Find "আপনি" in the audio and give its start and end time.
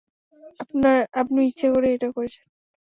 1.21-1.39